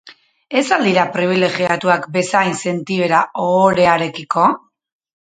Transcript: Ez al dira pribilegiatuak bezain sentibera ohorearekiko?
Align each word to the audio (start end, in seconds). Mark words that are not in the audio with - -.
Ez 0.61 0.63
al 0.77 0.85
dira 0.89 1.03
pribilegiatuak 1.17 2.09
bezain 2.17 2.59
sentibera 2.65 3.23
ohorearekiko? 3.47 4.53